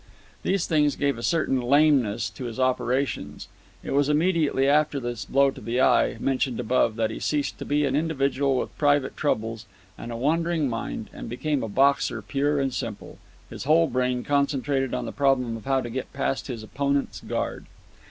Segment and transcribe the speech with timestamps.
[0.41, 3.47] These things gave a certain lameness to his operations.
[3.83, 7.65] It was immediately after this blow in the eye, mentioned above, that he ceased to
[7.65, 9.67] be an individual with private troubles
[9.99, 13.19] and a wandering mind, and became a boxer pure and simple,
[13.51, 17.67] his whole brain concentrated on the problem of how to get past his opponent's guard.